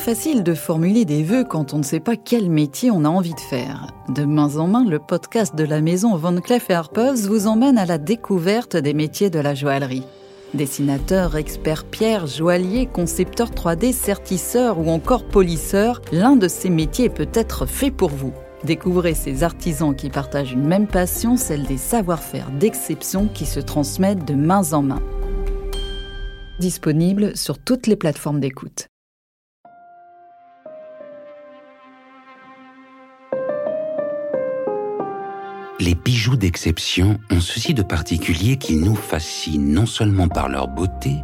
facile 0.00 0.42
de 0.42 0.54
formuler 0.54 1.04
des 1.04 1.22
vœux 1.22 1.44
quand 1.44 1.74
on 1.74 1.78
ne 1.78 1.82
sait 1.82 2.00
pas 2.00 2.16
quel 2.16 2.48
métier 2.48 2.90
on 2.90 3.04
a 3.04 3.08
envie 3.08 3.34
de 3.34 3.40
faire. 3.40 3.88
De 4.08 4.24
main 4.24 4.56
en 4.56 4.66
main, 4.66 4.84
le 4.88 4.98
podcast 4.98 5.54
de 5.54 5.64
la 5.64 5.82
maison 5.82 6.16
Van 6.16 6.34
Cleef 6.40 6.70
Arpels 6.70 7.26
vous 7.28 7.46
emmène 7.46 7.76
à 7.76 7.84
la 7.84 7.98
découverte 7.98 8.76
des 8.76 8.94
métiers 8.94 9.28
de 9.28 9.38
la 9.38 9.54
joaillerie. 9.54 10.04
Dessinateur, 10.54 11.36
expert 11.36 11.84
pierre, 11.84 12.26
joaillier, 12.26 12.86
concepteur 12.86 13.50
3D, 13.50 13.92
sertisseur 13.92 14.78
ou 14.78 14.88
encore 14.88 15.24
polisseur, 15.24 16.00
l'un 16.12 16.34
de 16.34 16.48
ces 16.48 16.70
métiers 16.70 17.10
peut-être 17.10 17.66
fait 17.66 17.90
pour 17.90 18.10
vous. 18.10 18.32
Découvrez 18.64 19.14
ces 19.14 19.42
artisans 19.42 19.94
qui 19.94 20.08
partagent 20.08 20.52
une 20.52 20.66
même 20.66 20.86
passion, 20.86 21.36
celle 21.36 21.64
des 21.64 21.78
savoir-faire 21.78 22.50
d'exception 22.58 23.28
qui 23.28 23.44
se 23.44 23.60
transmettent 23.60 24.24
de 24.24 24.34
main 24.34 24.72
en 24.72 24.82
main. 24.82 25.02
Disponible 26.58 27.36
sur 27.36 27.58
toutes 27.58 27.86
les 27.86 27.96
plateformes 27.96 28.40
d'écoute. 28.40 28.88
Les 35.80 35.94
bijoux 35.94 36.36
d'exception 36.36 37.18
ont 37.30 37.40
ceci 37.40 37.72
de 37.72 37.82
particulier 37.82 38.58
qu'ils 38.58 38.80
nous 38.80 38.94
fascinent 38.94 39.72
non 39.72 39.86
seulement 39.86 40.28
par 40.28 40.50
leur 40.50 40.68
beauté, 40.68 41.16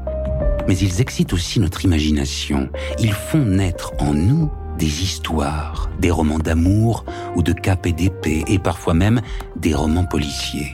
mais 0.66 0.78
ils 0.78 1.02
excitent 1.02 1.34
aussi 1.34 1.60
notre 1.60 1.84
imagination. 1.84 2.70
Ils 2.98 3.12
font 3.12 3.45
naître 3.45 3.92
en 3.98 4.14
nous 4.14 4.50
des 4.78 5.02
histoires, 5.02 5.91
des 6.00 6.11
romans 6.11 6.38
d'amour 6.38 7.05
ou 7.34 7.42
de 7.42 7.52
cap 7.52 7.84
et 7.84 7.92
d'épée, 7.92 8.45
et 8.47 8.59
parfois 8.59 8.95
même 8.95 9.20
des 9.56 9.74
romans 9.74 10.06
policiers. 10.06 10.73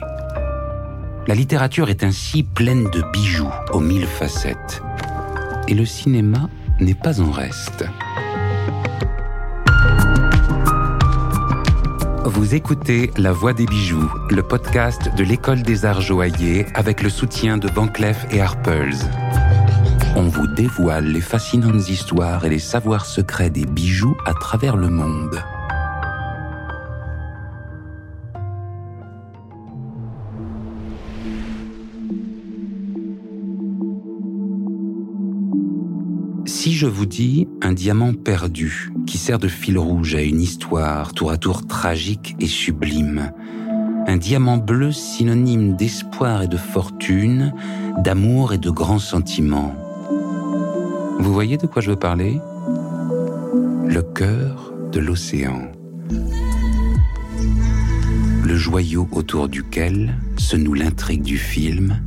La 1.27 1.35
littérature 1.35 1.89
est 1.89 2.05
ainsi 2.05 2.43
pleine 2.43 2.89
de 2.89 3.03
bijoux 3.11 3.51
aux 3.73 3.81
mille 3.81 4.07
facettes. 4.07 4.81
Et 5.67 5.73
le 5.73 5.85
cinéma 5.85 6.49
n'est 6.79 6.93
pas 6.93 7.19
en 7.19 7.31
reste. 7.31 7.83
Vous 12.25 12.55
écoutez 12.55 13.11
La 13.17 13.33
Voix 13.33 13.51
des 13.51 13.65
bijoux, 13.65 14.09
le 14.29 14.43
podcast 14.43 15.13
de 15.17 15.25
l'École 15.25 15.61
des 15.61 15.83
Arts 15.83 15.99
Joailliers 15.99 16.65
avec 16.73 17.03
le 17.03 17.09
soutien 17.09 17.57
de 17.57 17.67
Van 17.67 17.89
et 18.31 18.39
Arpels. 18.39 18.95
On 20.15 20.23
vous 20.23 20.47
dévoile 20.47 21.05
les 21.05 21.19
fascinantes 21.19 21.89
histoires 21.89 22.45
et 22.45 22.49
les 22.49 22.59
savoirs 22.59 23.05
secrets 23.05 23.49
des 23.49 23.65
bijoux 23.65 24.15
à 24.25 24.33
travers 24.33 24.77
le 24.77 24.87
monde. 24.87 25.43
Je 36.83 36.87
vous 36.89 37.05
dis 37.05 37.47
un 37.61 37.71
diamant 37.71 38.11
perdu 38.11 38.91
qui 39.07 39.17
sert 39.17 39.39
de 39.39 39.47
fil 39.47 39.77
rouge 39.77 40.15
à 40.15 40.21
une 40.21 40.41
histoire 40.41 41.13
tour 41.13 41.31
à 41.31 41.37
tour 41.37 41.65
tragique 41.65 42.35
et 42.41 42.45
sublime, 42.45 43.31
un 44.05 44.17
diamant 44.17 44.57
bleu 44.57 44.91
synonyme 44.91 45.77
d'espoir 45.77 46.41
et 46.41 46.49
de 46.49 46.57
fortune, 46.57 47.53
d'amour 48.03 48.51
et 48.51 48.57
de 48.57 48.69
grands 48.69 48.99
sentiments. 48.99 49.73
Vous 51.19 51.31
voyez 51.31 51.55
de 51.55 51.67
quoi 51.67 51.81
je 51.81 51.91
veux 51.91 51.95
parler? 51.95 52.41
Le 53.87 54.01
cœur 54.01 54.73
de 54.91 54.99
l'océan. 54.99 55.71
Le 58.43 58.57
joyau 58.57 59.07
autour 59.13 59.47
duquel 59.47 60.17
se 60.35 60.57
noue 60.57 60.73
l'intrigue 60.73 61.23
du 61.23 61.37
film 61.37 62.01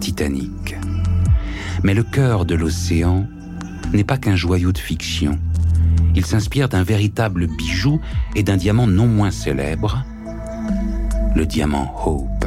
Titanic. 0.00 0.76
Mais 1.82 1.94
le 1.94 2.02
cœur 2.02 2.44
de 2.44 2.56
l'océan 2.56 3.26
n'est 3.92 4.04
pas 4.04 4.18
qu'un 4.18 4.36
joyau 4.36 4.72
de 4.72 4.78
fiction. 4.78 5.38
Il 6.14 6.24
s'inspire 6.24 6.68
d'un 6.68 6.82
véritable 6.82 7.46
bijou 7.46 8.00
et 8.34 8.42
d'un 8.42 8.56
diamant 8.56 8.86
non 8.86 9.06
moins 9.06 9.30
célèbre, 9.30 10.04
le 11.34 11.46
diamant 11.46 11.94
Hope. 12.04 12.46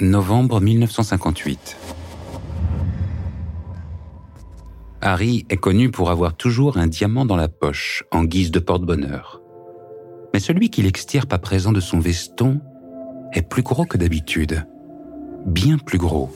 Novembre 0.00 0.60
1958. 0.60 1.76
Harry 5.00 5.46
est 5.48 5.56
connu 5.56 5.90
pour 5.90 6.10
avoir 6.10 6.34
toujours 6.34 6.76
un 6.76 6.88
diamant 6.88 7.24
dans 7.24 7.36
la 7.36 7.48
poche, 7.48 8.02
en 8.10 8.24
guise 8.24 8.50
de 8.50 8.58
porte-bonheur 8.58 9.41
mais 10.32 10.40
celui 10.40 10.70
qu'il 10.70 10.86
extirpe 10.86 11.32
à 11.32 11.38
présent 11.38 11.72
de 11.72 11.80
son 11.80 12.00
veston 12.00 12.60
est 13.32 13.42
plus 13.42 13.62
gros 13.62 13.84
que 13.84 13.98
d'habitude, 13.98 14.66
bien 15.46 15.78
plus 15.78 15.98
gros. 15.98 16.30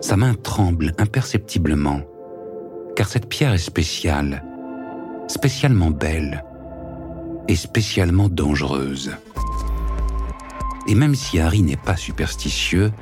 Sa 0.00 0.16
main 0.16 0.34
tremble 0.34 0.92
imperceptiblement, 0.98 2.00
car 2.94 3.08
cette 3.08 3.28
pierre 3.28 3.52
est 3.52 3.58
spéciale, 3.58 4.44
spécialement 5.28 5.90
belle 5.90 6.44
et 7.48 7.56
spécialement 7.56 8.28
dangereuse. 8.28 9.16
Et 10.88 10.94
même 10.94 11.14
si 11.14 11.40
Harry 11.40 11.62
n'est 11.62 11.76
pas 11.76 11.96
superstitieux, 11.96 12.92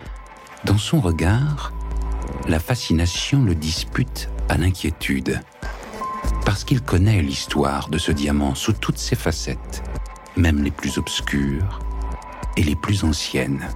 dans 0.65 0.79
son 0.79 1.01
regard, 1.01 1.73
la 2.49 2.59
fascination 2.59 3.43
le 3.43 3.55
dispute 3.55 4.31
à 4.49 4.57
l'inquiétude, 4.57 5.41
parce 6.47 6.65
qu'il 6.65 6.83
connaît 6.83 7.23
l'histoire 7.23 7.89
de 7.89 7.99
ce 7.99 8.13
diamant 8.13 8.55
sous 8.55 8.73
toutes 8.73 8.99
ses 8.99 9.17
facettes 9.17 9.83
même 10.37 10.62
les 10.62 10.71
plus 10.71 10.99
obscures 10.99 11.81
et 12.56 12.62
les 12.62 12.77
plus 12.77 13.05
anciennes. 13.05 13.69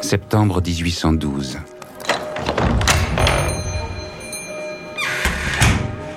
Septembre 0.00 0.60
1812. 0.60 1.58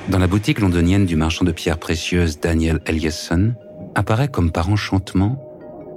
Dans 0.10 0.20
la 0.20 0.28
boutique 0.28 0.60
londonienne 0.60 1.06
du 1.06 1.16
marchand 1.16 1.46
de 1.46 1.54
pierres 1.54 1.78
précieuses 1.78 2.40
Daniel 2.40 2.82
Eliasson, 2.88 3.54
apparaît 3.96 4.28
comme 4.28 4.52
par 4.52 4.70
enchantement 4.70 5.45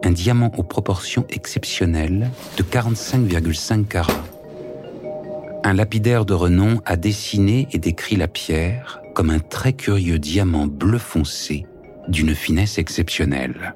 un 0.05 0.11
diamant 0.11 0.53
aux 0.57 0.63
proportions 0.63 1.27
exceptionnelles 1.31 2.31
de 2.57 2.63
45,5 2.63 3.85
carats. 3.87 4.25
Un 5.65 5.75
lapidaire 5.75 6.25
de 6.25 6.35
renom 6.35 6.81
a 6.87 6.97
dessiné 6.97 7.69
et 7.73 7.79
décrit 7.79 8.17
la 8.17 8.29
pierre 8.29 9.01
comme 9.15 9.31
un 9.31 9.41
très 9.41 9.73
curieux 9.73 10.19
diamant 10.19 10.67
bleu 10.67 10.99
foncé 10.99 11.67
d'une 12.09 12.35
finesse 12.35 12.79
exceptionnelle. 12.79 13.75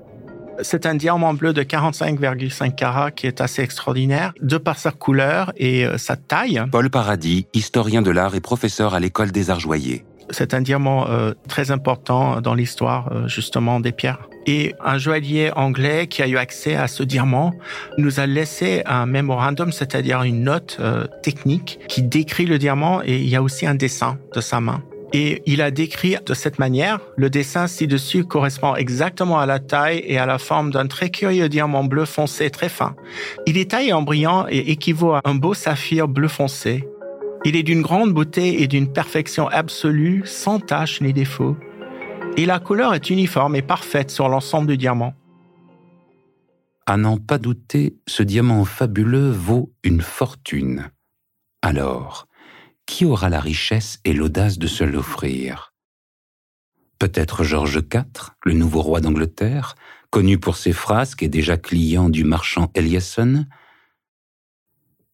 C'est 0.60 0.86
un 0.86 0.94
diamant 0.94 1.34
bleu 1.34 1.52
de 1.52 1.62
45,5 1.62 2.74
carats 2.74 3.10
qui 3.10 3.26
est 3.26 3.40
assez 3.40 3.62
extraordinaire, 3.62 4.32
de 4.40 4.58
par 4.58 4.78
sa 4.78 4.92
couleur 4.92 5.52
et 5.56 5.84
euh, 5.84 5.98
sa 5.98 6.16
taille. 6.16 6.62
Paul 6.70 6.88
Paradis, 6.90 7.46
historien 7.52 8.02
de 8.02 8.10
l'art 8.10 8.34
et 8.36 8.40
professeur 8.40 8.94
à 8.94 9.00
l'école 9.00 9.32
des 9.32 9.50
arts 9.50 9.60
joyers. 9.60 10.04
C'est 10.30 10.54
un 10.54 10.60
diamant 10.60 11.08
euh, 11.08 11.32
très 11.48 11.70
important 11.70 12.40
dans 12.40 12.54
l'histoire 12.54 13.10
euh, 13.12 13.28
justement 13.28 13.80
des 13.80 13.92
pierres. 13.92 14.28
Et 14.46 14.74
un 14.84 14.98
joaillier 14.98 15.50
anglais 15.54 16.06
qui 16.06 16.22
a 16.22 16.28
eu 16.28 16.36
accès 16.36 16.74
à 16.74 16.88
ce 16.88 17.02
diamant 17.02 17.52
nous 17.98 18.20
a 18.20 18.26
laissé 18.26 18.82
un 18.86 19.06
memorandum, 19.06 19.72
c'est-à-dire 19.72 20.22
une 20.22 20.42
note 20.42 20.78
euh, 20.80 21.06
technique 21.22 21.78
qui 21.88 22.02
décrit 22.02 22.46
le 22.46 22.58
diamant 22.58 23.02
et 23.04 23.18
il 23.18 23.28
y 23.28 23.36
a 23.36 23.42
aussi 23.42 23.66
un 23.66 23.74
dessin 23.74 24.18
de 24.34 24.40
sa 24.40 24.60
main. 24.60 24.82
Et 25.14 25.42
il 25.44 25.60
a 25.60 25.70
décrit 25.70 26.16
de 26.24 26.32
cette 26.32 26.58
manière, 26.58 26.98
le 27.16 27.28
dessin 27.28 27.66
ci-dessus 27.66 28.24
correspond 28.24 28.74
exactement 28.76 29.38
à 29.38 29.44
la 29.44 29.58
taille 29.58 30.02
et 30.06 30.18
à 30.18 30.24
la 30.24 30.38
forme 30.38 30.70
d'un 30.70 30.86
très 30.86 31.10
curieux 31.10 31.50
diamant 31.50 31.84
bleu 31.84 32.06
foncé 32.06 32.48
très 32.48 32.70
fin. 32.70 32.96
Il 33.46 33.58
est 33.58 33.72
taillé 33.72 33.92
en 33.92 34.02
brillant 34.02 34.46
et 34.48 34.70
équivaut 34.70 35.12
à 35.12 35.20
un 35.24 35.34
beau 35.34 35.52
saphir 35.52 36.08
bleu 36.08 36.28
foncé. 36.28 36.88
Il 37.44 37.56
est 37.56 37.62
d'une 37.62 37.82
grande 37.82 38.14
beauté 38.14 38.62
et 38.62 38.68
d'une 38.68 38.90
perfection 38.90 39.48
absolue, 39.48 40.22
sans 40.24 40.60
tache 40.60 41.00
ni 41.00 41.12
défaut 41.12 41.56
et 42.36 42.46
la 42.46 42.60
couleur 42.60 42.94
est 42.94 43.10
uniforme 43.10 43.56
et 43.56 43.62
parfaite 43.62 44.10
sur 44.10 44.28
l'ensemble 44.28 44.68
du 44.68 44.76
diamant. 44.76 45.14
À 46.86 46.96
n'en 46.96 47.16
pas 47.16 47.38
douter, 47.38 47.96
ce 48.08 48.22
diamant 48.22 48.64
fabuleux 48.64 49.30
vaut 49.30 49.72
une 49.84 50.00
fortune. 50.00 50.90
Alors, 51.62 52.26
qui 52.86 53.04
aura 53.04 53.28
la 53.28 53.40
richesse 53.40 54.00
et 54.04 54.12
l'audace 54.12 54.58
de 54.58 54.66
se 54.66 54.82
l'offrir? 54.82 55.72
Peut-être 56.98 57.44
George 57.44 57.82
IV, 57.92 58.30
le 58.44 58.52
nouveau 58.52 58.82
roi 58.82 59.00
d'Angleterre, 59.00 59.76
connu 60.10 60.38
pour 60.38 60.56
ses 60.56 60.72
frasques 60.72 61.22
et 61.22 61.28
déjà 61.28 61.56
client 61.56 62.08
du 62.08 62.24
marchand 62.24 62.70
Eliasson? 62.74 63.46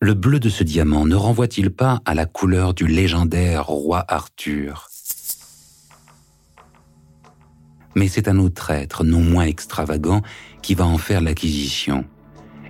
Le 0.00 0.14
bleu 0.14 0.40
de 0.40 0.48
ce 0.48 0.64
diamant 0.64 1.04
ne 1.06 1.16
renvoie-t-il 1.16 1.70
pas 1.70 2.00
à 2.04 2.14
la 2.14 2.26
couleur 2.26 2.72
du 2.72 2.86
légendaire 2.86 3.66
roi 3.66 4.04
Arthur? 4.08 4.88
Mais 7.98 8.06
c'est 8.06 8.28
un 8.28 8.38
autre 8.38 8.70
être, 8.70 9.02
non 9.02 9.20
moins 9.20 9.44
extravagant, 9.44 10.22
qui 10.62 10.74
va 10.74 10.86
en 10.86 10.98
faire 10.98 11.20
l'acquisition. 11.20 12.04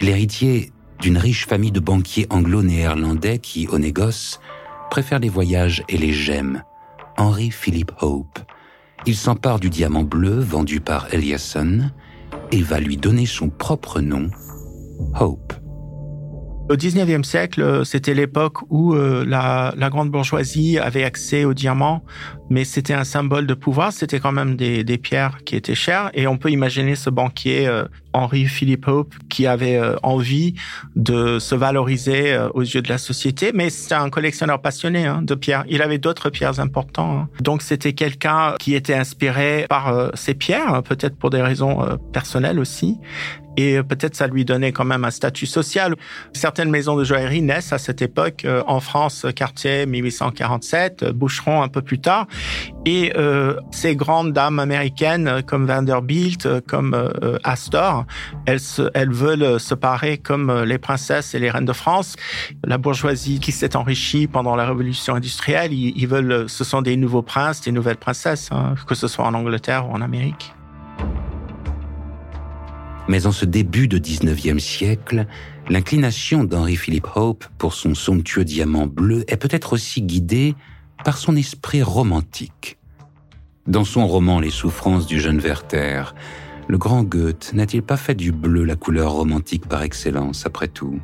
L'héritier 0.00 0.72
d'une 1.00 1.18
riche 1.18 1.46
famille 1.46 1.70
de 1.70 1.80
banquiers 1.80 2.26
anglo-néerlandais 2.30 3.38
qui, 3.38 3.68
au 3.68 3.78
négoce, 3.78 4.40
préfèrent 4.90 5.18
les 5.18 5.28
voyages 5.28 5.84
et 5.88 5.98
les 5.98 6.12
gemmes. 6.12 6.62
Henry 7.18 7.50
Philip 7.50 7.92
Hope. 8.00 8.38
Il 9.06 9.16
s'empare 9.16 9.60
du 9.60 9.68
diamant 9.68 10.02
bleu 10.02 10.40
vendu 10.40 10.80
par 10.80 11.12
Eliasson 11.12 11.90
et 12.50 12.62
va 12.62 12.80
lui 12.80 12.96
donner 12.96 13.26
son 13.26 13.50
propre 13.50 14.00
nom, 14.00 14.30
Hope. 15.20 15.52
Au 16.70 16.74
19e 16.76 17.22
siècle, 17.24 17.62
euh, 17.62 17.82
c'était 17.82 18.12
l'époque 18.12 18.58
où 18.68 18.92
euh, 18.92 19.24
la, 19.26 19.72
la, 19.78 19.88
grande 19.88 20.10
bourgeoisie 20.10 20.78
avait 20.78 21.02
accès 21.02 21.46
aux 21.46 21.54
diamants, 21.54 22.04
mais 22.50 22.64
c'était 22.64 22.92
un 22.92 23.04
symbole 23.04 23.46
de 23.46 23.54
pouvoir. 23.54 23.90
C'était 23.90 24.20
quand 24.20 24.32
même 24.32 24.54
des, 24.54 24.84
des, 24.84 24.98
pierres 24.98 25.38
qui 25.46 25.56
étaient 25.56 25.74
chères. 25.74 26.10
Et 26.12 26.26
on 26.26 26.36
peut 26.36 26.50
imaginer 26.50 26.94
ce 26.94 27.08
banquier 27.08 27.66
euh, 27.66 27.84
Henry 28.12 28.44
Philip 28.44 28.86
Hope 28.86 29.14
qui 29.30 29.46
avait 29.46 29.80
envie 30.02 30.54
de 30.96 31.38
se 31.38 31.54
valoriser 31.54 32.36
aux 32.54 32.62
yeux 32.62 32.82
de 32.82 32.88
la 32.88 32.98
société. 32.98 33.52
Mais 33.54 33.70
c'était 33.70 33.94
un 33.94 34.10
collectionneur 34.10 34.60
passionné 34.60 35.06
hein, 35.06 35.22
de 35.22 35.34
pierres. 35.34 35.64
Il 35.68 35.82
avait 35.82 35.98
d'autres 35.98 36.28
pierres 36.28 36.58
importantes. 36.58 36.98
Hein. 36.98 37.28
Donc 37.40 37.62
c'était 37.62 37.92
quelqu'un 37.92 38.54
qui 38.58 38.74
était 38.74 38.94
inspiré 38.94 39.66
par 39.68 40.10
ces 40.14 40.34
pierres, 40.34 40.82
peut-être 40.82 41.16
pour 41.16 41.30
des 41.30 41.42
raisons 41.42 41.98
personnelles 42.12 42.58
aussi 42.58 42.98
et 43.58 43.82
peut-être 43.82 44.14
ça 44.14 44.28
lui 44.28 44.44
donnait 44.44 44.70
quand 44.70 44.84
même 44.84 45.04
un 45.04 45.10
statut 45.10 45.46
social. 45.46 45.96
Certaines 46.32 46.70
maisons 46.70 46.96
de 46.96 47.02
joaillerie 47.02 47.42
naissent 47.42 47.72
à 47.72 47.78
cette 47.78 48.00
époque 48.00 48.44
euh, 48.44 48.62
en 48.68 48.78
France, 48.78 49.26
quartier 49.34 49.84
1847, 49.84 51.02
euh, 51.02 51.12
Boucheron 51.12 51.62
un 51.62 51.68
peu 51.68 51.82
plus 51.82 51.98
tard, 51.98 52.28
et 52.86 53.12
euh, 53.16 53.56
ces 53.72 53.96
grandes 53.96 54.32
dames 54.32 54.60
américaines 54.60 55.42
comme 55.44 55.66
Vanderbilt, 55.66 56.48
comme 56.68 57.10
Astor, 57.42 58.06
elles, 58.46 58.60
elles 58.94 59.10
veulent 59.10 59.58
se 59.58 59.74
parer 59.74 60.18
comme 60.18 60.62
les 60.62 60.78
princesses 60.78 61.34
et 61.34 61.40
les 61.40 61.50
reines 61.50 61.64
de 61.64 61.72
France. 61.72 62.14
La 62.64 62.78
bourgeoisie 62.78 63.40
qui 63.40 63.50
s'est 63.50 63.74
enrichie 63.74 64.28
pendant 64.28 64.54
la 64.54 64.66
révolution 64.66 65.16
industrielle, 65.16 65.72
ils, 65.72 66.06
veulent, 66.06 66.48
ce 66.48 66.62
sont 66.62 66.82
des 66.82 66.96
nouveaux 66.96 67.22
princes, 67.22 67.62
des 67.62 67.72
nouvelles 67.72 67.96
princesses, 67.96 68.50
hein, 68.52 68.74
que 68.86 68.94
ce 68.94 69.08
soit 69.08 69.24
en 69.24 69.34
Angleterre 69.34 69.88
ou 69.88 69.92
en 69.92 70.00
Amérique. 70.00 70.54
Mais 73.08 73.26
en 73.26 73.32
ce 73.32 73.46
début 73.46 73.88
de 73.88 73.98
19e 73.98 74.58
siècle, 74.58 75.26
l'inclination 75.70 76.44
d'Henry 76.44 76.76
Philip 76.76 77.06
Hope 77.14 77.46
pour 77.56 77.72
son 77.72 77.94
somptueux 77.94 78.44
diamant 78.44 78.86
bleu 78.86 79.24
est 79.28 79.38
peut-être 79.38 79.72
aussi 79.72 80.02
guidée 80.02 80.54
par 81.04 81.16
son 81.16 81.34
esprit 81.34 81.82
romantique. 81.82 82.76
Dans 83.66 83.84
son 83.84 84.06
roman 84.06 84.40
Les 84.40 84.50
souffrances 84.50 85.06
du 85.06 85.20
jeune 85.20 85.38
Werther, 85.38 86.14
le 86.68 86.76
grand 86.76 87.02
Goethe 87.02 87.52
n'a-t-il 87.54 87.82
pas 87.82 87.96
fait 87.96 88.14
du 88.14 88.30
bleu 88.30 88.64
la 88.64 88.76
couleur 88.76 89.12
romantique 89.12 89.66
par 89.66 89.82
excellence, 89.82 90.44
après 90.44 90.68
tout? 90.68 91.00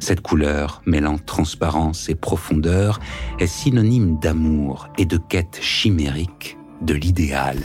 Cette 0.00 0.20
couleur, 0.20 0.82
mêlant 0.86 1.18
transparence 1.18 2.08
et 2.08 2.14
profondeur, 2.16 2.98
est 3.38 3.46
synonyme 3.46 4.18
d'amour 4.18 4.88
et 4.98 5.06
de 5.06 5.18
quête 5.18 5.58
chimérique 5.62 6.58
de 6.82 6.94
l'idéal. 6.94 7.58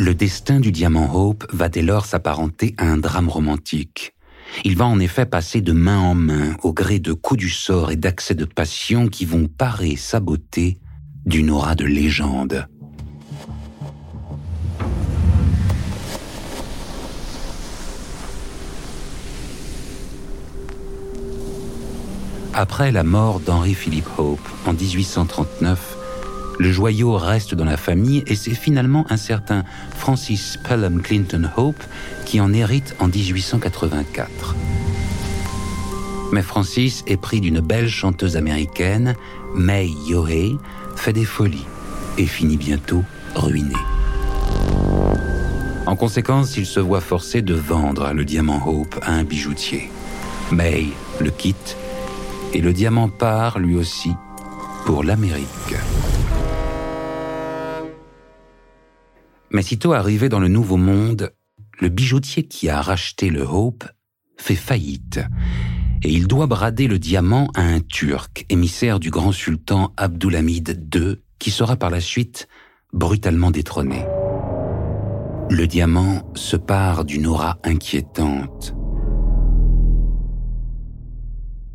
Le 0.00 0.14
destin 0.14 0.60
du 0.60 0.70
diamant 0.70 1.12
Hope 1.12 1.44
va 1.52 1.68
dès 1.68 1.82
lors 1.82 2.06
s'apparenter 2.06 2.72
à 2.78 2.86
un 2.86 2.98
drame 2.98 3.28
romantique. 3.28 4.14
Il 4.62 4.76
va 4.76 4.86
en 4.86 5.00
effet 5.00 5.26
passer 5.26 5.60
de 5.60 5.72
main 5.72 5.98
en 5.98 6.14
main 6.14 6.56
au 6.62 6.72
gré 6.72 7.00
de 7.00 7.12
coups 7.12 7.40
du 7.40 7.50
sort 7.50 7.90
et 7.90 7.96
d'accès 7.96 8.36
de 8.36 8.44
passion 8.44 9.08
qui 9.08 9.24
vont 9.24 9.48
parer 9.48 9.96
sa 9.96 10.20
beauté 10.20 10.78
d'une 11.26 11.50
aura 11.50 11.74
de 11.74 11.84
légende. 11.84 12.68
Après 22.54 22.92
la 22.92 23.02
mort 23.02 23.40
d'Henry 23.40 23.74
Philip 23.74 24.06
Hope 24.16 24.48
en 24.64 24.74
1839, 24.74 25.96
le 26.58 26.72
joyau 26.72 27.16
reste 27.16 27.54
dans 27.54 27.64
la 27.64 27.76
famille 27.76 28.24
et 28.26 28.34
c'est 28.34 28.54
finalement 28.54 29.06
un 29.10 29.16
certain 29.16 29.64
Francis 29.96 30.58
Pelham 30.62 31.00
Clinton 31.00 31.48
Hope 31.56 31.82
qui 32.24 32.40
en 32.40 32.52
hérite 32.52 32.96
en 32.98 33.06
1884. 33.06 34.56
Mais 36.32 36.42
Francis 36.42 37.04
est 37.06 37.16
pris 37.16 37.40
d'une 37.40 37.60
belle 37.60 37.88
chanteuse 37.88 38.36
américaine, 38.36 39.14
May 39.54 39.88
Yohei, 40.08 40.56
fait 40.96 41.12
des 41.12 41.24
folies 41.24 41.66
et 42.18 42.26
finit 42.26 42.56
bientôt 42.56 43.04
ruiné. 43.34 43.74
En 45.86 45.96
conséquence, 45.96 46.56
il 46.58 46.66
se 46.66 46.80
voit 46.80 47.00
forcé 47.00 47.40
de 47.40 47.54
vendre 47.54 48.12
le 48.12 48.24
diamant 48.24 48.62
Hope 48.66 48.98
à 49.02 49.12
un 49.12 49.24
bijoutier. 49.24 49.90
May 50.52 50.88
le 51.20 51.30
quitte 51.30 51.76
et 52.52 52.60
le 52.60 52.72
diamant 52.72 53.08
part 53.08 53.58
lui 53.58 53.76
aussi 53.76 54.10
pour 54.84 55.04
l'Amérique. 55.04 55.46
Mais 59.50 59.62
sitôt 59.62 59.92
arrivé 59.92 60.28
dans 60.28 60.40
le 60.40 60.48
Nouveau 60.48 60.76
Monde, 60.76 61.32
le 61.80 61.88
bijoutier 61.88 62.44
qui 62.44 62.68
a 62.68 62.82
racheté 62.82 63.30
le 63.30 63.42
Hope 63.42 63.84
fait 64.36 64.54
faillite 64.54 65.20
et 66.02 66.10
il 66.10 66.28
doit 66.28 66.46
brader 66.46 66.86
le 66.86 66.98
diamant 66.98 67.48
à 67.54 67.62
un 67.62 67.80
Turc, 67.80 68.46
émissaire 68.48 69.00
du 69.00 69.10
grand 69.10 69.32
sultan 69.32 69.92
Abdulhamid 69.96 70.88
II, 70.94 71.16
qui 71.38 71.50
sera 71.50 71.76
par 71.76 71.90
la 71.90 72.00
suite 72.00 72.48
brutalement 72.92 73.50
détrôné. 73.50 74.04
Le 75.50 75.66
diamant 75.66 76.30
se 76.34 76.56
part 76.56 77.04
d'une 77.04 77.26
aura 77.26 77.58
inquiétante. 77.64 78.74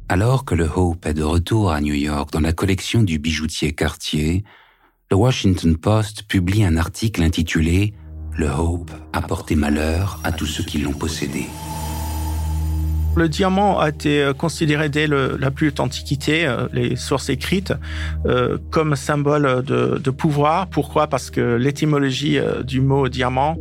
Alors 0.07 0.45
que 0.45 0.55
le 0.55 0.69
Hope 0.73 1.05
est 1.05 1.13
de 1.13 1.23
retour 1.23 1.71
à 1.71 1.81
New 1.81 1.95
York 1.95 2.31
dans 2.31 2.39
la 2.39 2.53
collection 2.53 3.01
du 3.01 3.19
bijoutier 3.19 3.73
Cartier, 3.73 4.43
le 5.11 5.17
Washington 5.17 5.77
Post 5.77 6.23
publie 6.23 6.63
un 6.63 6.77
article 6.77 7.23
intitulé 7.23 7.94
Le 8.35 8.50
Hope 8.50 8.91
a 9.13 9.21
porté 9.21 9.55
malheur 9.55 10.19
à 10.23 10.31
tous 10.31 10.45
ceux 10.45 10.63
qui 10.63 10.79
l'ont 10.79 10.94
possédé. 10.94 11.45
Le 13.15 13.30
diamant 13.30 13.80
a 13.80 13.89
été 13.89 14.24
euh, 14.24 14.33
considéré 14.33 14.89
dès 14.89 15.06
la 15.06 15.51
plus 15.51 15.68
haute 15.68 15.80
antiquité, 15.80 16.48
euh, 16.48 16.68
les 16.74 16.95
sources 16.95 17.30
écrites, 17.30 17.74
euh, 18.25 18.57
comme 18.71 18.95
symbole 18.95 19.63
de, 19.63 20.00
de, 20.04 20.10
pouvoir. 20.10 20.68
Pourquoi? 20.68 21.06
Parce 21.06 21.30
que 21.30 21.56
l'étymologie 21.56 22.39
du 22.63 22.81
mot 22.81 23.10
diamant, 23.10 23.57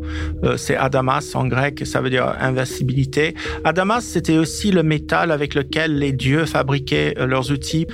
c'est 0.57 0.77
adamas 0.77 1.33
en 1.35 1.47
grec, 1.47 1.87
ça 1.87 2.01
veut 2.01 2.11
dire 2.11 2.35
invincibilité. 2.41 3.35
Adamas, 3.65 4.03
c'était 4.03 4.37
aussi 4.37 4.71
le 4.71 4.83
métal 4.83 5.31
avec 5.31 5.55
lequel 5.55 5.99
les 5.99 6.13
dieux 6.13 6.45
fabriquaient 6.45 7.15
leurs 7.19 7.51
outils. 7.51 7.87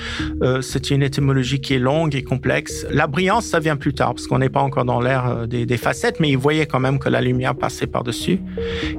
c'est 0.61 0.91
une 0.91 1.03
étymologie 1.03 1.61
qui 1.61 1.75
est 1.75 1.79
longue 1.79 2.15
et 2.15 2.23
complexe. 2.23 2.85
La 2.91 3.07
brillance, 3.07 3.47
ça 3.47 3.61
vient 3.61 3.77
plus 3.77 3.95
tard, 3.95 4.15
parce 4.15 4.27
qu'on 4.27 4.39
n'est 4.39 4.49
pas 4.49 4.61
encore 4.61 4.85
dans 4.85 5.01
l'ère 5.01 5.47
des, 5.47 5.67
des 5.67 5.77
facettes, 5.77 6.21
mais 6.21 6.31
ils 6.31 6.39
voyaient 6.39 6.67
quand 6.67 6.81
même 6.81 6.99
que 6.99 7.09
la 7.09 7.21
lumière 7.21 7.55
passait 7.55 7.87
par-dessus. 7.87 8.41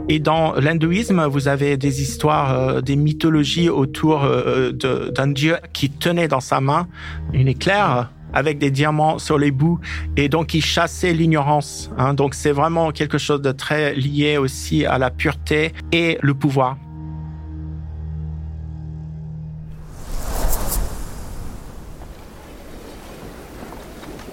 Et 0.07 0.19
dans 0.19 0.53
l'hindouisme, 0.55 1.25
vous 1.25 1.47
avez 1.47 1.77
des 1.77 2.01
histoires 2.01 2.48
euh, 2.49 2.81
des 2.81 2.95
mythologies 2.95 3.69
autour 3.69 4.23
euh, 4.23 4.71
d'un 4.71 5.27
dieu 5.27 5.57
qui 5.71 5.89
tenait 5.89 6.27
dans 6.27 6.39
sa 6.39 6.59
main 6.61 6.87
une 7.33 7.47
éclair 7.47 8.11
avec 8.33 8.57
des 8.57 8.71
diamants 8.71 9.19
sur 9.19 9.37
les 9.37 9.51
bouts 9.51 9.79
et 10.17 10.29
donc 10.29 10.53
il 10.53 10.63
chassait 10.63 11.13
l'ignorance. 11.13 11.91
Hein. 11.97 12.13
Donc 12.13 12.33
c'est 12.33 12.51
vraiment 12.51 12.91
quelque 12.91 13.17
chose 13.17 13.41
de 13.41 13.51
très 13.51 13.93
lié 13.93 14.37
aussi 14.37 14.85
à 14.85 14.97
la 14.97 15.11
pureté 15.11 15.73
et 15.91 16.17
le 16.21 16.33
pouvoir. 16.33 16.77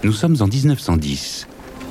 Nous 0.04 0.12
sommes 0.12 0.36
en 0.40 0.46
1910. 0.46 1.48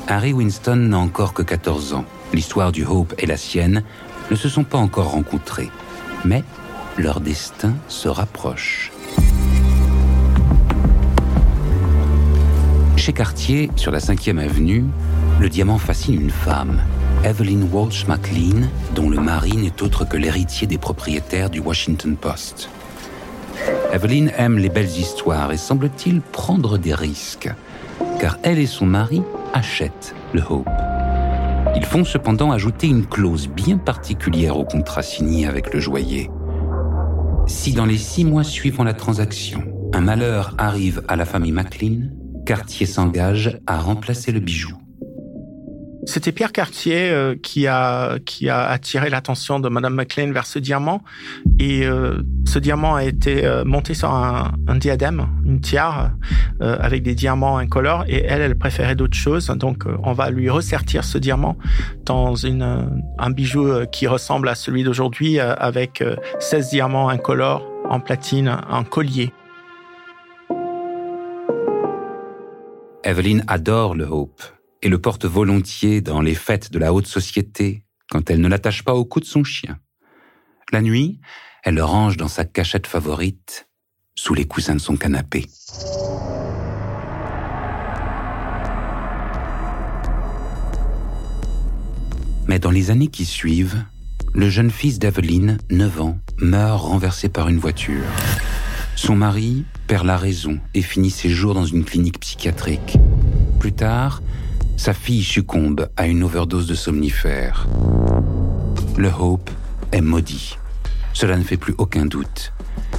Harry 0.08 0.34
Winston 0.34 0.75
n'a 0.75 0.98
encore 0.98 1.34
que 1.34 1.41
14 1.44 1.94
ans. 1.94 2.05
L'histoire 2.34 2.72
du 2.72 2.84
Hope 2.86 3.13
et 3.17 3.25
la 3.25 3.38
sienne 3.38 3.84
ne 4.32 4.36
se 4.36 4.50
sont 4.50 4.63
pas 4.63 4.77
encore 4.77 5.12
rencontrés 5.12 5.70
mais 6.24 6.43
leur 6.98 7.19
destin 7.19 7.74
se 7.88 8.07
rapproche. 8.07 8.91
Chez 12.95 13.13
Cartier, 13.13 13.69
sur 13.75 13.91
la 13.91 14.00
5e 14.00 14.39
avenue, 14.39 14.86
le 15.39 15.50
diamant 15.50 15.77
fascine 15.77 16.19
une 16.19 16.31
femme, 16.31 16.81
Evelyn 17.24 17.63
Walsh 17.72 18.07
McLean, 18.07 18.67
dont 18.95 19.10
le 19.10 19.19
mari 19.19 19.57
n'est 19.57 19.84
autre 19.84 20.05
que 20.05 20.17
l'héritier 20.17 20.65
des 20.65 20.77
propriétaires 20.77 21.50
du 21.50 21.60
Washington 21.60 22.15
Post. 22.15 22.69
Evelyn 23.93 24.27
aime 24.38 24.57
les 24.57 24.69
belles 24.69 24.98
histoires 24.98 25.51
et 25.51 25.57
semble-t-il 25.57 26.22
prendre 26.22 26.77
des 26.77 26.93
risques, 26.93 27.53
car 28.19 28.38
elle 28.43 28.60
et 28.60 28.65
son 28.65 28.86
mari 28.86 29.22
achètent 29.53 30.15
le 30.34 30.41
Hope. 30.50 30.84
Ils 31.75 31.86
font 31.86 32.05
cependant 32.05 32.51
ajouter 32.51 32.88
une 32.88 33.05
clause 33.05 33.48
bien 33.48 33.77
particulière 33.77 34.58
au 34.58 34.63
contrat 34.63 35.03
signé 35.03 35.46
avec 35.46 35.74
le 35.74 35.79
joaillier. 35.79 36.29
Si 37.48 37.74
dans 37.74 37.86
les 37.86 37.98
six 37.98 38.25
mois 38.25 38.44
suivant 38.44 38.84
la 38.84 38.94
transaction, 38.94 39.63
un 39.94 40.01
malheur 40.01 40.55
arrive 40.58 41.03
à 41.08 41.15
la 41.15 41.25
famille 41.25 41.51
McLean, 41.51 42.10
Cartier 42.46 42.86
s'engage 42.86 43.60
à 43.67 43.79
remplacer 43.79 44.32
le 44.32 44.39
bijou. 44.39 44.77
C'était 46.05 46.31
Pierre 46.31 46.51
Cartier 46.51 47.09
euh, 47.09 47.35
qui 47.35 47.65
a 47.67 48.19
qui 48.25 48.47
a 48.47 48.65
attiré 48.67 49.09
l'attention 49.09 49.59
de 49.59 49.69
Madame 49.69 49.95
McLean 49.95 50.31
vers 50.31 50.45
ce 50.45 50.59
diamant. 50.59 51.03
Et 51.59 51.85
euh, 51.85 52.21
ce 52.45 52.59
diamant 52.59 52.95
a 52.95 53.03
été 53.03 53.45
euh, 53.45 53.65
monté 53.65 53.95
sur 53.95 54.12
un, 54.12 54.53
un, 54.67 54.75
diadème, 54.75 55.27
une 55.45 55.62
tiare 55.62 56.12
avec 56.59 57.03
des 57.03 57.15
diamants 57.15 57.57
incolores. 57.57 58.05
Et 58.07 58.24
elle 58.24 58.41
elle 58.41 58.57
préférait 58.57 58.95
d'autres 58.95 59.17
choses. 59.17 59.47
Donc 59.47 59.85
on 60.03 60.13
va 60.13 60.29
lui 60.29 60.50
ressertir 60.50 61.03
ce 61.03 61.17
diamant 61.17 61.57
dans 62.05 62.35
une 62.35 63.03
un 63.17 63.29
bijou 63.31 63.67
qui 63.91 64.07
ressemble 64.07 64.47
à 64.47 64.55
celui 64.55 64.83
d'aujourd'hui 64.83 65.39
avec 65.39 66.03
16 66.39 66.69
diamants 66.69 67.09
incolores 67.09 67.65
en 67.89 68.00
platine, 68.00 68.57
un 68.69 68.83
collier. 68.83 69.33
Evelyn 73.03 73.41
adore 73.47 73.95
le 73.95 74.05
Hope 74.05 74.54
et 74.85 74.87
le 74.87 74.99
porte 74.99 75.25
volontiers 75.25 75.99
dans 75.99 76.21
les 76.21 76.35
fêtes 76.35 76.71
de 76.71 76.77
la 76.77 76.93
haute 76.93 77.07
société 77.07 77.83
quand 78.07 78.29
elle 78.29 78.39
ne 78.39 78.47
l'attache 78.47 78.83
pas 78.83 78.93
au 78.93 79.03
cou 79.03 79.19
de 79.19 79.25
son 79.25 79.43
chien. 79.43 79.79
La 80.71 80.83
nuit, 80.83 81.19
elle 81.63 81.73
le 81.73 81.83
range 81.83 82.17
dans 82.17 82.27
sa 82.27 82.45
cachette 82.45 82.85
favorite, 82.85 83.67
sous 84.13 84.35
les 84.35 84.45
coussins 84.45 84.75
de 84.75 84.79
son 84.79 84.95
canapé. 84.95 85.47
Mais 92.47 92.59
dans 92.59 92.69
les 92.69 92.91
années 92.91 93.07
qui 93.07 93.25
suivent, 93.25 93.83
le 94.35 94.51
jeune 94.51 94.69
fils 94.69 94.99
d'Evelyn, 94.99 95.57
9 95.71 96.01
ans, 96.01 96.19
meurt 96.37 96.83
renversé 96.83 97.27
par 97.27 97.49
une 97.49 97.57
voiture. 97.57 98.05
Son 98.95 99.15
mari 99.15 99.65
perd 99.87 100.05
la 100.05 100.17
raison 100.17 100.59
et 100.75 100.83
finit 100.83 101.09
ses 101.09 101.29
jours 101.29 101.55
dans 101.55 101.65
une 101.65 101.85
clinique 101.85 102.19
psychiatrique. 102.19 102.99
Plus 103.59 103.73
tard, 103.73 104.21
sa 104.77 104.94
fille 104.94 105.24
succombe 105.24 105.89
à 105.98 106.08
une 106.08 106.24
overdose 106.24 106.67
de 106.67 106.75
somnifères. 106.75 107.67
Le 108.98 109.10
Hope 109.10 109.50
est 109.91 110.01
maudit. 110.01 110.58
Cela 111.13 111.38
ne 111.38 111.44
fait 111.44 111.58
plus 111.58 111.75
aucun 111.77 112.05
doute. 112.05 112.53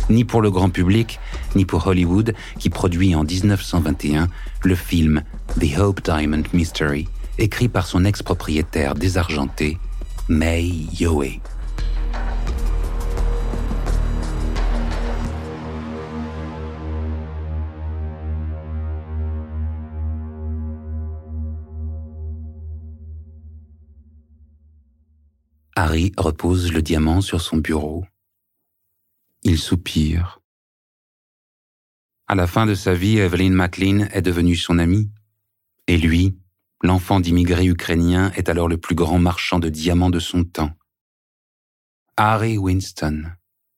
Ni 0.09 0.25
pour 0.25 0.40
le 0.40 0.50
grand 0.50 0.71
public, 0.71 1.18
ni 1.54 1.64
pour 1.64 1.87
Hollywood, 1.87 2.35
qui 2.59 2.71
produit 2.71 3.14
en 3.14 3.25
1921 3.25 4.28
le 4.62 4.75
film 4.75 5.23
The 5.61 5.78
Hope 5.78 6.02
Diamond 6.02 6.45
Mystery, 6.52 7.09
écrit 7.38 7.68
par 7.68 7.87
son 7.87 8.04
ex-propriétaire 8.04 8.95
désargenté, 8.95 9.78
May 10.28 10.64
Yoe. 10.99 11.40
Harry 25.78 26.12
repose 26.16 26.73
le 26.73 26.80
diamant 26.80 27.21
sur 27.21 27.42
son 27.42 27.59
bureau. 27.59 28.06
Il 29.42 29.59
soupire. 29.59 30.40
À 32.26 32.35
la 32.35 32.47
fin 32.47 32.64
de 32.64 32.75
sa 32.75 32.95
vie, 32.95 33.18
Evelyn 33.18 33.50
McLean 33.50 34.09
est 34.11 34.23
devenue 34.23 34.56
son 34.56 34.78
amie. 34.78 35.11
Et 35.87 35.99
lui, 35.99 36.38
l'enfant 36.83 37.21
d'immigrés 37.21 37.66
ukrainiens, 37.66 38.33
est 38.37 38.49
alors 38.49 38.68
le 38.68 38.78
plus 38.78 38.95
grand 38.95 39.18
marchand 39.18 39.59
de 39.59 39.68
diamants 39.68 40.09
de 40.09 40.18
son 40.18 40.45
temps. 40.45 40.73
Harry 42.16 42.56
Winston, 42.56 43.25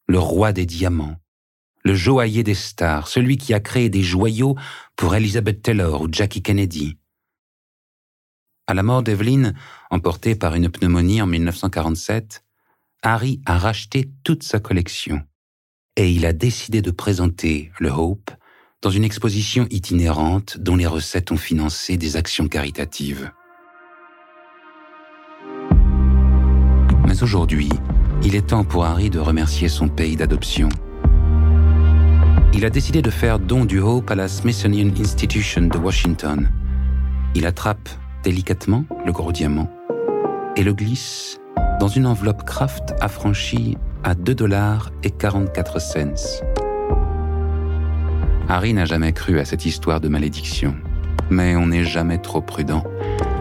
le 0.07 0.21
roi 0.21 0.53
des 0.53 0.67
diamants, 0.67 1.17
le 1.83 1.97
joaillier 1.97 2.45
des 2.45 2.55
stars, 2.55 3.09
celui 3.09 3.39
qui 3.39 3.55
a 3.55 3.61
créé 3.61 3.91
des 3.91 4.05
joyaux 4.05 4.57
pour 4.95 5.17
Elizabeth 5.17 5.63
Taylor 5.63 6.03
ou 6.03 6.09
Jackie 6.13 6.43
Kennedy, 6.43 6.97
à 8.69 8.75
la 8.75 8.83
mort 8.83 9.03
d'Evelyn, 9.03 9.55
emportée 9.91 10.35
par 10.35 10.55
une 10.55 10.69
pneumonie 10.69 11.23
en 11.23 11.27
1947, 11.27 12.45
Harry 13.03 13.41
a 13.47 13.59
racheté 13.59 14.11
toute 14.25 14.43
sa 14.43 14.61
collection 14.61 15.23
et 15.97 16.13
il 16.13 16.27
a 16.27 16.35
décidé 16.35 16.83
de 16.83 16.91
présenter 16.91 17.73
le 17.81 17.91
Hope 17.91 18.31
dans 18.83 18.91
une 18.91 19.05
exposition 19.05 19.67
itinérante 19.71 20.59
dont 20.59 20.77
les 20.77 20.87
recettes 20.87 21.33
ont 21.33 21.39
financé 21.39 21.97
des 21.97 22.17
actions 22.17 22.47
caritatives. 22.47 23.33
Mais 27.07 27.23
aujourd'hui, 27.23 27.71
il 28.23 28.35
est 28.35 28.49
temps 28.49 28.65
pour 28.65 28.85
Harry 28.85 29.09
de 29.09 29.19
remercier 29.19 29.69
son 29.69 29.89
pays 29.89 30.15
d'adoption. 30.15 30.69
Il 32.53 32.67
a 32.67 32.71
décidé 32.71 33.01
de 33.01 33.11
faire 33.11 33.39
don 33.39 33.65
du 33.65 33.81
Hope 33.81 34.11
à 34.11 34.15
la 34.15 34.29
Smithsonian 34.29 34.91
Institution 35.01 35.63
de 35.63 35.79
Washington. 35.79 36.51
Il 37.35 37.47
attrape 37.47 37.89
délicatement 38.29 38.85
le 39.07 39.13
gros 39.13 39.33
diamant 39.33 39.71
et 40.55 40.63
le 40.63 40.75
glisse 40.75 41.41
dans 41.81 41.89
une 41.89 42.07
enveloppe 42.07 42.45
Kraft 42.45 42.95
affranchie 43.01 43.79
à 44.05 44.15
2 44.15 44.35
dollars 44.35 44.91
et 45.03 45.11
44 45.11 45.81
cents. 45.81 46.43
Harry 48.51 48.75
n'a 48.75 48.85
jamais 48.85 49.15
cru 49.15 49.39
à 49.39 49.47
cette 49.47 49.65
histoire 49.65 50.03
de 50.03 50.09
malédiction, 50.09 50.75
mais 51.31 51.57
on 51.57 51.69
n'est 51.69 51.85
jamais 51.85 52.19
trop 52.19 52.43
prudent. 52.43 52.85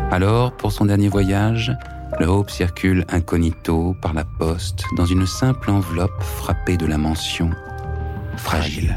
Alors, 0.10 0.54
pour 0.54 0.72
son 0.72 0.86
dernier 0.86 1.10
voyage, 1.10 1.74
le 2.22 2.28
Hope 2.28 2.50
circule 2.50 3.04
incognito 3.10 3.94
par 4.02 4.14
la 4.14 4.24
poste 4.24 4.86
dans 4.96 5.06
une 5.06 5.26
simple 5.26 5.70
enveloppe 5.70 6.24
frappée 6.24 6.78
de 6.78 6.86
la 6.86 6.98
mention 6.98 7.50
fragile. 8.38 8.96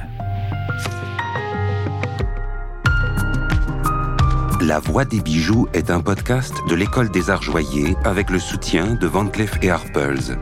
La 4.62 4.78
Voix 4.78 5.06
des 5.06 5.20
bijoux 5.20 5.68
est 5.72 5.90
un 5.90 6.00
podcast 6.00 6.52
de 6.68 6.74
l'École 6.74 7.08
des 7.08 7.30
Arts 7.30 7.40
Joyers 7.40 7.96
avec 8.04 8.28
le 8.28 8.38
soutien 8.38 8.92
de 8.92 9.06
Van 9.06 9.26
Cleef 9.26 9.54
et 9.62 9.70
Arpels. 9.70 10.36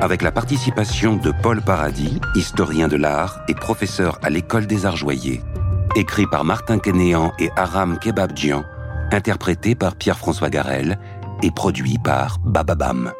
Avec 0.00 0.22
la 0.22 0.32
participation 0.32 1.14
de 1.14 1.32
Paul 1.40 1.62
Paradis, 1.62 2.20
historien 2.34 2.88
de 2.88 2.96
l'art 2.96 3.40
et 3.46 3.54
professeur 3.54 4.18
à 4.24 4.30
l'École 4.30 4.66
des 4.66 4.84
Arts 4.84 4.96
Joyers. 4.96 5.42
Écrit 5.94 6.26
par 6.26 6.44
Martin 6.44 6.80
Kenéan 6.80 7.32
et 7.38 7.50
Aram 7.54 8.00
Kebabjian, 8.00 8.64
interprété 9.12 9.76
par 9.76 9.94
Pierre-François 9.94 10.50
Garel 10.50 10.98
et 11.44 11.52
produit 11.52 11.98
par 11.98 12.38
Bababam. 12.44 13.12